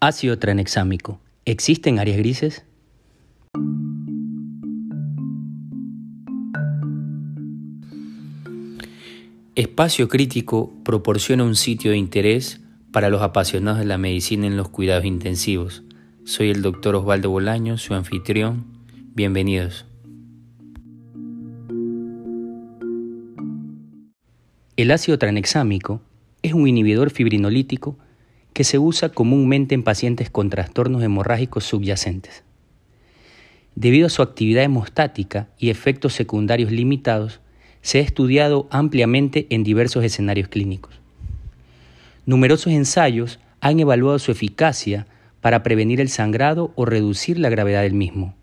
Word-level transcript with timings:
Ácido 0.00 0.38
tranexámico. 0.38 1.20
¿Existen 1.46 1.98
áreas 1.98 2.18
grises? 2.18 2.66
Espacio 9.54 10.08
Crítico 10.08 10.70
proporciona 10.84 11.44
un 11.44 11.56
sitio 11.56 11.92
de 11.92 11.96
interés 11.96 12.60
para 12.92 13.08
los 13.08 13.22
apasionados 13.22 13.78
de 13.78 13.86
la 13.86 13.96
medicina 13.96 14.46
en 14.46 14.58
los 14.58 14.68
cuidados 14.68 15.06
intensivos. 15.06 15.82
Soy 16.24 16.50
el 16.50 16.60
doctor 16.60 16.94
Osvaldo 16.94 17.30
Bolaño, 17.30 17.78
su 17.78 17.94
anfitrión. 17.94 18.66
Bienvenidos. 19.14 19.86
El 24.76 24.90
ácido 24.90 25.18
tranexámico 25.18 26.02
es 26.42 26.52
un 26.52 26.68
inhibidor 26.68 27.08
fibrinolítico 27.08 27.96
que 28.56 28.64
se 28.64 28.78
usa 28.78 29.10
comúnmente 29.10 29.74
en 29.74 29.82
pacientes 29.82 30.30
con 30.30 30.48
trastornos 30.48 31.02
hemorrágicos 31.02 31.64
subyacentes. 31.64 32.42
Debido 33.74 34.06
a 34.06 34.08
su 34.08 34.22
actividad 34.22 34.64
hemostática 34.64 35.50
y 35.58 35.68
efectos 35.68 36.14
secundarios 36.14 36.72
limitados, 36.72 37.40
se 37.82 37.98
ha 37.98 38.00
estudiado 38.00 38.66
ampliamente 38.70 39.46
en 39.50 39.62
diversos 39.62 40.04
escenarios 40.04 40.48
clínicos. 40.48 40.98
Numerosos 42.24 42.72
ensayos 42.72 43.40
han 43.60 43.78
evaluado 43.78 44.18
su 44.18 44.32
eficacia 44.32 45.06
para 45.42 45.62
prevenir 45.62 46.00
el 46.00 46.08
sangrado 46.08 46.72
o 46.76 46.86
reducir 46.86 47.38
la 47.38 47.50
gravedad 47.50 47.82
del 47.82 47.92
mismo. 47.92 48.34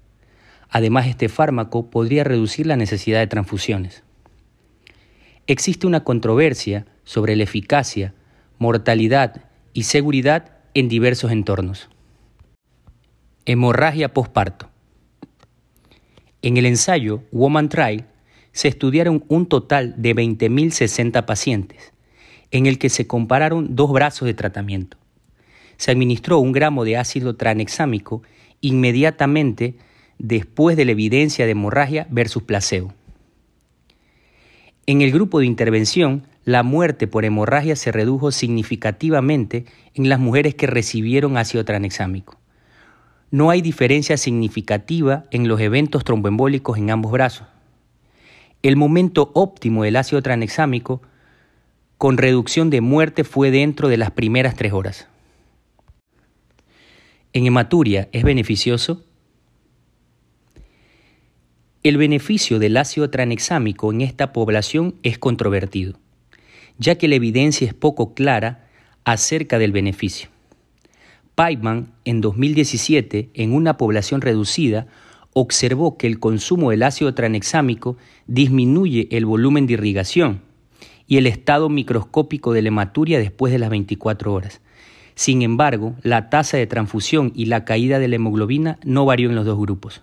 Además, 0.69 1.07
este 1.07 1.27
fármaco 1.27 1.89
podría 1.89 2.23
reducir 2.23 2.67
la 2.67 2.77
necesidad 2.77 3.19
de 3.19 3.25
transfusiones. 3.25 4.03
Existe 5.47 5.87
una 5.87 6.03
controversia 6.03 6.85
sobre 7.03 7.35
la 7.35 7.45
eficacia, 7.45 8.13
mortalidad 8.59 9.49
y 9.73 9.83
seguridad 9.83 10.51
en 10.73 10.87
diversos 10.87 11.31
entornos. 11.31 11.89
Hemorragia 13.45 14.13
postparto. 14.13 14.69
En 16.41 16.57
el 16.57 16.65
ensayo 16.65 17.23
Woman 17.31 17.69
Trial 17.69 18.05
se 18.51 18.67
estudiaron 18.67 19.25
un 19.27 19.47
total 19.47 19.95
de 19.97 20.15
20.060 20.15 21.25
pacientes, 21.25 21.93
en 22.51 22.67
el 22.67 22.77
que 22.77 22.89
se 22.89 23.07
compararon 23.07 23.75
dos 23.75 23.91
brazos 23.91 24.27
de 24.27 24.33
tratamiento. 24.33 24.97
Se 25.77 25.91
administró 25.91 26.37
un 26.39 26.51
gramo 26.51 26.85
de 26.85 26.97
ácido 26.97 27.35
tranexámico 27.35 28.21
inmediatamente 28.61 29.75
después 30.19 30.77
de 30.77 30.85
la 30.85 30.91
evidencia 30.91 31.45
de 31.45 31.51
hemorragia 31.51 32.07
versus 32.11 32.43
placebo. 32.43 32.93
En 34.85 35.01
el 35.01 35.11
grupo 35.11 35.39
de 35.39 35.47
intervención, 35.47 36.27
la 36.45 36.63
muerte 36.63 37.07
por 37.07 37.25
hemorragia 37.25 37.75
se 37.75 37.91
redujo 37.91 38.31
significativamente 38.31 39.65
en 39.93 40.09
las 40.09 40.19
mujeres 40.19 40.55
que 40.55 40.67
recibieron 40.67 41.37
ácido 41.37 41.63
tranexámico. 41.63 42.37
No 43.31 43.49
hay 43.49 43.61
diferencia 43.61 44.17
significativa 44.17 45.23
en 45.31 45.47
los 45.47 45.59
eventos 45.59 46.03
tromboembólicos 46.03 46.77
en 46.77 46.91
ambos 46.91 47.11
brazos. 47.11 47.47
El 48.61 48.75
momento 48.75 49.31
óptimo 49.33 49.83
del 49.83 49.95
ácido 49.95 50.21
tranexámico 50.21 51.01
con 51.97 52.17
reducción 52.17 52.69
de 52.69 52.81
muerte 52.81 53.23
fue 53.23 53.49
dentro 53.49 53.87
de 53.87 53.97
las 53.97 54.11
primeras 54.11 54.55
tres 54.55 54.73
horas. 54.73 55.07
En 57.31 57.45
hematuria, 57.45 58.09
¿es 58.11 58.23
beneficioso? 58.23 59.03
El 61.81 61.97
beneficio 61.97 62.59
del 62.59 62.77
ácido 62.77 63.09
tranexámico 63.09 63.91
en 63.91 64.01
esta 64.01 64.31
población 64.31 64.95
es 65.01 65.17
controvertido, 65.17 65.99
ya 66.77 66.95
que 66.95 67.07
la 67.07 67.15
evidencia 67.15 67.67
es 67.67 67.73
poco 67.73 68.13
clara 68.13 68.67
acerca 69.05 69.59
del 69.59 69.71
beneficio. 69.71 70.29
Paiman, 71.35 71.93
en 72.05 72.21
2017, 72.21 73.31
en 73.33 73.53
una 73.53 73.77
población 73.77 74.21
reducida, 74.21 74.87
observó 75.33 75.97
que 75.97 76.07
el 76.07 76.19
consumo 76.19 76.69
del 76.71 76.83
ácido 76.83 77.13
tranexámico 77.15 77.97
disminuye 78.27 79.07
el 79.11 79.25
volumen 79.25 79.65
de 79.65 79.73
irrigación 79.73 80.41
y 81.07 81.17
el 81.17 81.27
estado 81.27 81.69
microscópico 81.69 82.53
de 82.53 82.61
la 82.61 82.67
hematuria 82.67 83.19
después 83.19 83.51
de 83.51 83.59
las 83.59 83.69
24 83.69 84.31
horas. 84.31 84.61
Sin 85.15 85.41
embargo, 85.41 85.95
la 86.01 86.29
tasa 86.29 86.57
de 86.57 86.67
transfusión 86.67 87.31
y 87.35 87.45
la 87.45 87.65
caída 87.65 87.99
de 87.99 88.07
la 88.07 88.15
hemoglobina 88.15 88.79
no 88.83 89.05
varió 89.05 89.29
en 89.29 89.35
los 89.35 89.45
dos 89.45 89.59
grupos. 89.59 90.01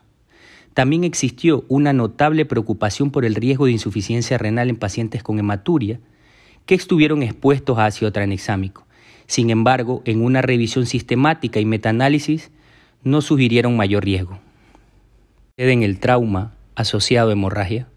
También 0.74 1.04
existió 1.04 1.64
una 1.68 1.92
notable 1.92 2.44
preocupación 2.44 3.10
por 3.10 3.24
el 3.24 3.34
riesgo 3.34 3.66
de 3.66 3.72
insuficiencia 3.72 4.38
renal 4.38 4.68
en 4.68 4.76
pacientes 4.76 5.22
con 5.22 5.38
hematuria 5.38 6.00
que 6.70 6.76
estuvieron 6.76 7.24
expuestos 7.24 7.76
a 7.80 7.86
ácido 7.86 8.12
tranexámico. 8.12 8.86
Sin 9.26 9.50
embargo, 9.50 10.02
en 10.04 10.22
una 10.22 10.40
revisión 10.40 10.86
sistemática 10.86 11.58
y 11.58 11.64
metaanálisis 11.64 12.52
no 13.02 13.22
sugirieron 13.22 13.76
mayor 13.76 14.04
riesgo. 14.04 14.38
En 15.56 15.82
el 15.82 15.98
trauma 15.98 16.54
asociado 16.76 17.30
a 17.30 17.32
hemorragia. 17.32 17.88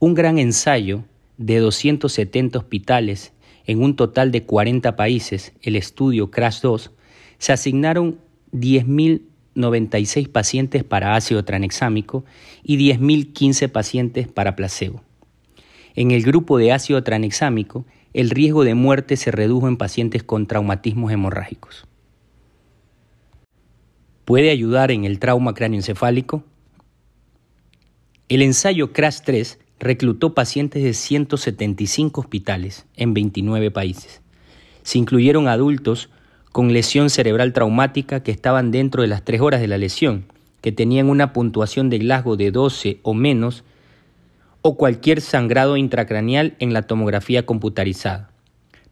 Un 0.00 0.14
gran 0.14 0.40
ensayo 0.40 1.04
de 1.36 1.60
270 1.60 2.58
hospitales 2.58 3.32
en 3.66 3.84
un 3.84 3.94
total 3.94 4.32
de 4.32 4.42
40 4.42 4.96
países, 4.96 5.52
el 5.62 5.76
estudio 5.76 6.32
CRASH 6.32 6.60
2, 6.62 6.90
se 7.38 7.52
asignaron 7.52 8.18
10.000 8.52 9.22
96 9.54 10.28
pacientes 10.28 10.82
para 10.82 11.14
ácido 11.14 11.44
tranexámico 11.44 12.24
y 12.64 12.78
10.015 12.78 13.68
pacientes 13.68 14.26
para 14.26 14.56
placebo. 14.56 15.04
En 16.00 16.12
el 16.12 16.22
grupo 16.22 16.58
de 16.58 16.70
ácido 16.70 17.02
tranexámico, 17.02 17.84
el 18.12 18.30
riesgo 18.30 18.62
de 18.62 18.76
muerte 18.76 19.16
se 19.16 19.32
redujo 19.32 19.66
en 19.66 19.76
pacientes 19.76 20.22
con 20.22 20.46
traumatismos 20.46 21.10
hemorrágicos. 21.10 21.88
¿Puede 24.24 24.50
ayudar 24.50 24.92
en 24.92 25.04
el 25.04 25.18
trauma 25.18 25.54
cráneoencefálico? 25.54 26.44
El 28.28 28.42
ensayo 28.42 28.92
CRASH 28.92 29.22
3 29.24 29.58
reclutó 29.80 30.34
pacientes 30.34 30.84
de 30.84 30.94
175 30.94 32.20
hospitales 32.20 32.86
en 32.94 33.12
29 33.12 33.72
países. 33.72 34.22
Se 34.84 34.98
incluyeron 34.98 35.48
adultos 35.48 36.10
con 36.52 36.72
lesión 36.72 37.10
cerebral 37.10 37.52
traumática 37.52 38.22
que 38.22 38.30
estaban 38.30 38.70
dentro 38.70 39.02
de 39.02 39.08
las 39.08 39.24
tres 39.24 39.40
horas 39.40 39.60
de 39.60 39.66
la 39.66 39.78
lesión, 39.78 40.26
que 40.60 40.70
tenían 40.70 41.10
una 41.10 41.32
puntuación 41.32 41.90
de 41.90 41.98
Glasgow 41.98 42.36
de 42.36 42.52
12 42.52 43.00
o 43.02 43.14
menos, 43.14 43.64
o 44.62 44.76
cualquier 44.76 45.20
sangrado 45.20 45.76
intracraneal 45.76 46.54
en 46.58 46.72
la 46.72 46.82
tomografía 46.82 47.46
computarizada. 47.46 48.30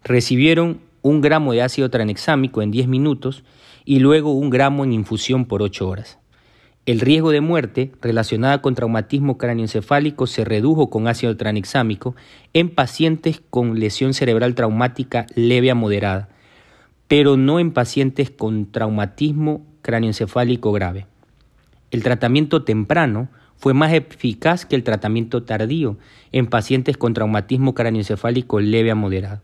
Recibieron 0.04 0.80
un 1.02 1.20
gramo 1.20 1.52
de 1.52 1.62
ácido 1.62 1.90
tranexámico 1.90 2.62
en 2.62 2.70
10 2.70 2.88
minutos 2.88 3.44
y 3.84 4.00
luego 4.00 4.32
un 4.32 4.50
gramo 4.50 4.84
en 4.84 4.92
infusión 4.92 5.44
por 5.44 5.62
8 5.62 5.88
horas. 5.88 6.18
El 6.86 7.00
riesgo 7.00 7.30
de 7.32 7.40
muerte 7.40 7.90
relacionada 8.00 8.62
con 8.62 8.76
traumatismo 8.76 9.38
cráneoencefálico 9.38 10.28
se 10.28 10.44
redujo 10.44 10.88
con 10.88 11.08
ácido 11.08 11.36
tranexámico 11.36 12.14
en 12.52 12.72
pacientes 12.72 13.42
con 13.50 13.80
lesión 13.80 14.14
cerebral 14.14 14.54
traumática 14.54 15.26
leve 15.34 15.70
a 15.70 15.74
moderada, 15.74 16.28
pero 17.08 17.36
no 17.36 17.58
en 17.58 17.72
pacientes 17.72 18.30
con 18.30 18.70
traumatismo 18.70 19.66
cráneoencefálico 19.82 20.70
grave. 20.70 21.06
El 21.90 22.04
tratamiento 22.04 22.62
temprano 22.62 23.28
fue 23.58 23.74
más 23.74 23.92
eficaz 23.92 24.66
que 24.66 24.76
el 24.76 24.84
tratamiento 24.84 25.42
tardío 25.42 25.98
en 26.32 26.46
pacientes 26.46 26.96
con 26.96 27.14
traumatismo 27.14 27.74
cráneoencefálico 27.74 28.60
leve 28.60 28.90
a 28.90 28.94
moderado, 28.94 29.42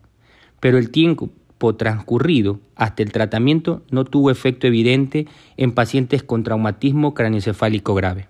pero 0.61 0.78
el 0.78 0.91
tiempo 0.91 1.31
transcurrido 1.77 2.61
hasta 2.75 3.03
el 3.03 3.12
tratamiento 3.12 3.84
no 3.91 4.05
tuvo 4.05 4.31
efecto 4.31 4.67
evidente 4.67 5.28
en 5.56 5.72
pacientes 5.72 6.25
con 6.25 6.43
traumatismo 6.43 7.15
cráneoencefálico 7.15 7.95
grave. 7.95 8.27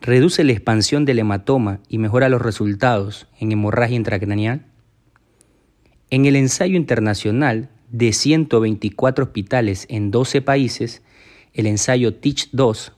Reduce 0.00 0.44
la 0.44 0.52
expansión 0.52 1.04
del 1.04 1.18
hematoma 1.18 1.80
y 1.88 1.98
mejora 1.98 2.28
los 2.28 2.42
resultados 2.42 3.26
en 3.40 3.52
hemorragia 3.52 3.96
intracraneal. 3.96 4.66
En 6.10 6.26
el 6.26 6.36
ensayo 6.36 6.76
internacional 6.76 7.70
de 7.90 8.12
124 8.12 9.24
hospitales 9.24 9.86
en 9.88 10.10
12 10.10 10.42
países, 10.42 11.02
el 11.54 11.66
ensayo 11.66 12.20
TEACH-2, 12.20 12.92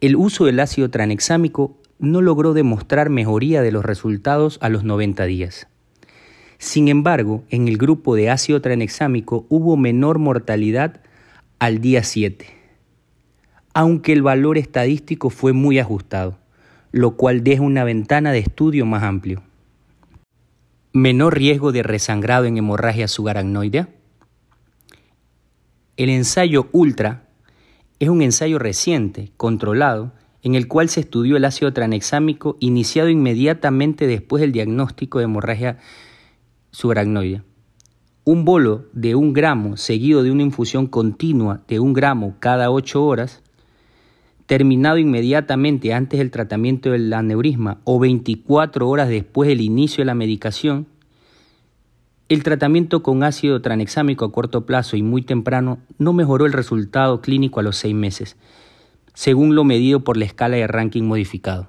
el 0.00 0.16
uso 0.16 0.44
del 0.44 0.60
ácido 0.60 0.90
tranexámico 0.90 1.76
no 1.98 2.22
logró 2.22 2.54
demostrar 2.54 3.10
mejoría 3.10 3.62
de 3.62 3.72
los 3.72 3.84
resultados 3.84 4.58
a 4.62 4.68
los 4.68 4.84
90 4.84 5.24
días. 5.24 5.66
Sin 6.58 6.88
embargo, 6.88 7.44
en 7.50 7.68
el 7.68 7.78
grupo 7.78 8.14
de 8.14 8.30
ácido 8.30 8.60
tranexámico 8.60 9.46
hubo 9.48 9.76
menor 9.76 10.18
mortalidad 10.18 11.00
al 11.58 11.80
día 11.80 12.04
7, 12.04 12.46
aunque 13.74 14.12
el 14.12 14.22
valor 14.22 14.58
estadístico 14.58 15.30
fue 15.30 15.52
muy 15.52 15.78
ajustado, 15.78 16.38
lo 16.92 17.16
cual 17.16 17.42
deja 17.42 17.62
una 17.62 17.84
ventana 17.84 18.32
de 18.32 18.38
estudio 18.38 18.86
más 18.86 19.02
amplio. 19.02 19.42
Menor 20.92 21.36
riesgo 21.36 21.70
de 21.72 21.82
resangrado 21.82 22.44
en 22.46 22.56
hemorragia 22.56 23.08
subaracnoidea. 23.08 23.88
El 25.96 26.10
ensayo 26.10 26.68
ULTRA 26.72 27.27
es 27.98 28.08
un 28.08 28.22
ensayo 28.22 28.58
reciente, 28.58 29.32
controlado, 29.36 30.12
en 30.42 30.54
el 30.54 30.68
cual 30.68 30.88
se 30.88 31.00
estudió 31.00 31.36
el 31.36 31.44
ácido 31.44 31.72
tranexámico 31.72 32.56
iniciado 32.60 33.08
inmediatamente 33.08 34.06
después 34.06 34.40
del 34.40 34.52
diagnóstico 34.52 35.18
de 35.18 35.24
hemorragia 35.24 35.78
subaracnoidea. 36.70 37.44
Un 38.24 38.44
bolo 38.44 38.86
de 38.92 39.14
un 39.14 39.32
gramo 39.32 39.76
seguido 39.76 40.22
de 40.22 40.30
una 40.30 40.42
infusión 40.42 40.86
continua 40.86 41.62
de 41.66 41.80
un 41.80 41.92
gramo 41.92 42.36
cada 42.38 42.70
ocho 42.70 43.04
horas, 43.04 43.42
terminado 44.46 44.98
inmediatamente 44.98 45.92
antes 45.92 46.18
del 46.18 46.30
tratamiento 46.30 46.90
del 46.90 47.12
aneurisma 47.12 47.80
o 47.84 47.98
24 47.98 48.88
horas 48.88 49.08
después 49.08 49.48
del 49.48 49.60
inicio 49.60 50.02
de 50.02 50.06
la 50.06 50.14
medicación, 50.14 50.86
el 52.28 52.42
tratamiento 52.42 53.02
con 53.02 53.22
ácido 53.22 53.62
tranexámico 53.62 54.26
a 54.26 54.32
corto 54.32 54.66
plazo 54.66 54.96
y 54.96 55.02
muy 55.02 55.22
temprano 55.22 55.78
no 55.96 56.12
mejoró 56.12 56.44
el 56.44 56.52
resultado 56.52 57.22
clínico 57.22 57.60
a 57.60 57.62
los 57.62 57.76
seis 57.76 57.94
meses, 57.94 58.36
según 59.14 59.54
lo 59.54 59.64
medido 59.64 60.00
por 60.04 60.16
la 60.16 60.26
escala 60.26 60.56
de 60.56 60.66
ranking 60.66 61.04
modificado. 61.04 61.68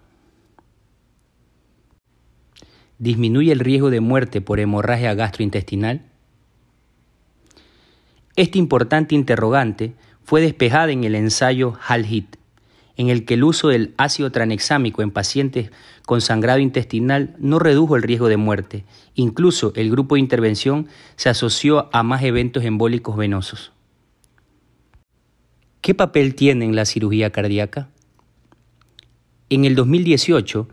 ¿Disminuye 2.97 3.53
el 3.53 3.59
riesgo 3.59 3.89
de 3.89 4.01
muerte 4.01 4.41
por 4.41 4.59
hemorragia 4.59 5.13
gastrointestinal? 5.13 6.01
Esta 8.35 8.57
importante 8.57 9.15
interrogante 9.15 9.93
fue 10.23 10.41
despejada 10.41 10.91
en 10.91 11.05
el 11.05 11.15
ensayo 11.15 11.73
HAL-HIT, 11.87 12.38
en 12.99 13.09
el 13.09 13.23
que 13.23 13.35
el 13.35 13.45
uso 13.45 13.69
del 13.69 13.93
ácido 13.95 14.29
tranexámico 14.29 15.01
en 15.01 15.11
pacientes 15.11 15.71
con 16.05 16.19
sangrado 16.19 16.59
intestinal 16.59 17.33
no 17.39 17.57
redujo 17.57 17.95
el 17.95 18.03
riesgo 18.03 18.27
de 18.27 18.35
muerte. 18.35 18.83
Incluso 19.15 19.71
el 19.77 19.89
grupo 19.89 20.15
de 20.15 20.19
intervención 20.19 20.89
se 21.15 21.29
asoció 21.29 21.87
a 21.93 22.03
más 22.03 22.23
eventos 22.23 22.65
embólicos 22.65 23.15
venosos. 23.15 23.71
¿Qué 25.79 25.95
papel 25.95 26.35
tiene 26.35 26.65
en 26.65 26.75
la 26.75 26.83
cirugía 26.83 27.29
cardíaca? 27.29 27.87
En 29.49 29.63
el 29.63 29.75
2018, 29.75 30.67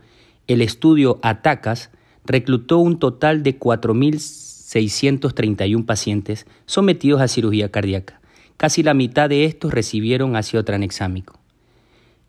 el 0.47 0.61
estudio 0.61 1.21
ATACAS 1.23 1.91
reclutó 2.25 2.79
un 2.79 2.99
total 2.99 3.41
de 3.41 3.57
4.631 3.57 5.85
pacientes 5.85 6.45
sometidos 6.65 7.21
a 7.21 7.29
cirugía 7.29 7.71
cardíaca. 7.71 8.19
Casi 8.57 8.83
la 8.83 8.93
mitad 8.93 9.29
de 9.29 9.45
estos 9.45 9.73
recibieron 9.73 10.35
ácido 10.35 10.65
tranexámico. 10.65 11.39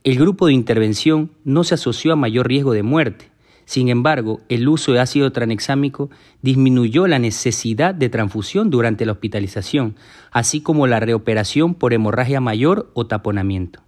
El 0.09 0.17
grupo 0.19 0.47
de 0.47 0.55
intervención 0.55 1.33
no 1.45 1.65
se 1.65 1.75
asoció 1.75 2.15
a 2.15 2.17
mayor 2.17 2.49
riesgo 2.49 2.73
de 2.73 2.83
muerte. 2.83 3.27
Sin 3.67 3.91
embargo, 3.91 4.41
el 4.49 4.67
uso 4.67 4.93
de 4.95 5.01
ácido 5.01 5.33
tranexámico 5.33 6.09
disminuyó 6.41 7.07
la 7.07 7.19
necesidad 7.19 7.95
de 7.95 8.09
transfusión 8.09 8.71
durante 8.71 9.05
la 9.05 9.13
hospitalización, 9.13 9.97
así 10.31 10.63
como 10.63 10.87
la 10.87 10.99
reoperación 10.99 11.75
por 11.75 11.93
hemorragia 11.93 12.41
mayor 12.41 12.91
o 12.95 13.07
taponamiento. 13.07 13.83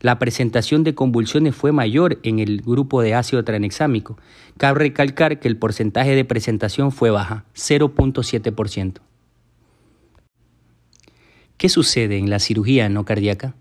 La 0.00 0.18
presentación 0.18 0.82
de 0.82 0.94
convulsiones 0.94 1.54
fue 1.54 1.72
mayor 1.72 2.20
en 2.22 2.38
el 2.38 2.62
grupo 2.62 3.02
de 3.02 3.14
ácido 3.14 3.44
tranexámico. 3.44 4.16
Cabe 4.56 4.78
recalcar 4.78 5.40
que 5.40 5.48
el 5.48 5.58
porcentaje 5.58 6.14
de 6.14 6.24
presentación 6.24 6.90
fue 6.90 7.10
baja, 7.10 7.44
0.7%. 7.54 9.02
¿Qué 11.58 11.68
sucede 11.68 12.16
en 12.16 12.30
la 12.30 12.38
cirugía 12.38 12.88
no 12.88 13.04
cardíaca? 13.04 13.56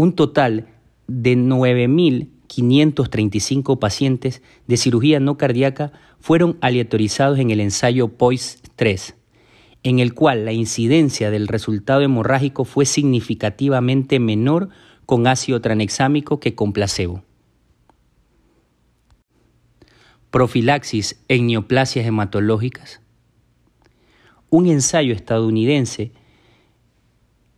Un 0.00 0.14
total 0.14 0.68
de 1.08 1.36
9.535 1.36 3.78
pacientes 3.78 4.40
de 4.66 4.78
cirugía 4.78 5.20
no 5.20 5.36
cardíaca 5.36 5.92
fueron 6.20 6.56
aleatorizados 6.62 7.38
en 7.38 7.50
el 7.50 7.60
ensayo 7.60 8.08
POISE 8.08 8.60
3, 8.76 9.14
en 9.82 9.98
el 9.98 10.14
cual 10.14 10.46
la 10.46 10.52
incidencia 10.52 11.30
del 11.30 11.48
resultado 11.48 12.00
hemorrágico 12.00 12.64
fue 12.64 12.86
significativamente 12.86 14.20
menor 14.20 14.70
con 15.04 15.26
ácido 15.26 15.60
tranexámico 15.60 16.40
que 16.40 16.54
con 16.54 16.72
placebo. 16.72 17.22
Profilaxis 20.30 21.22
en 21.28 21.48
neoplasias 21.48 22.06
hematológicas. 22.06 23.02
Un 24.48 24.66
ensayo 24.66 25.12
estadounidense 25.12 26.12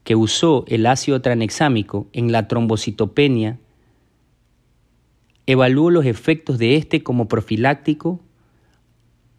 que 0.05 0.17
usó 0.17 0.65
el 0.69 0.87
ácido 0.87 1.21
tranexámico 1.21 2.09
en 2.13 2.33
la 2.33 2.49
trombocitopenia 2.49 3.59
evaluó 5.47 5.91
los 5.91 6.07
efectos 6.07 6.59
de 6.59 6.77
este 6.77 7.03
como 7.03 7.29
profiláctico 7.29 8.21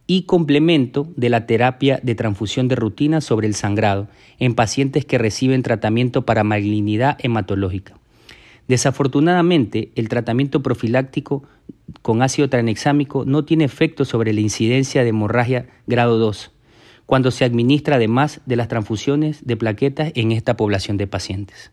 y 0.06 0.24
complemento 0.24 1.07
de 1.15 1.30
la 1.30 1.45
terapia 1.45 2.00
de 2.04 2.15
transfusión 2.15 2.68
de 2.68 2.75
rutina 2.75 3.21
sobre 3.21 3.48
el 3.48 3.56
sangrado 3.56 4.07
en 4.38 4.54
pacientes 4.54 5.06
que 5.06 5.18
reciben 5.18 5.63
tratamiento 5.63 6.25
para 6.25 6.44
malignidad 6.44 7.18
hematológica. 7.19 7.98
Desafortunadamente, 8.68 9.92
el 9.95 10.10
tratamiento 10.10 10.62
profiláctico 10.62 11.44
con 12.01 12.21
ácido 12.21 12.50
tranexámico 12.50 13.25
no 13.25 13.44
tiene 13.45 13.65
efecto 13.65 14.06
sobre 14.06 14.33
la 14.33 14.42
incidencia 14.42 15.04
de 15.04 15.10
hemorragia 15.10 15.68
grado 15.86 16.18
2 16.18 16.51
cuando 17.05 17.31
se 17.31 17.45
administra 17.45 17.97
además 17.97 18.41
de 18.45 18.55
las 18.55 18.67
transfusiones 18.67 19.45
de 19.45 19.57
plaquetas 19.57 20.11
en 20.15 20.31
esta 20.31 20.55
población 20.55 20.97
de 20.97 21.07
pacientes. 21.07 21.71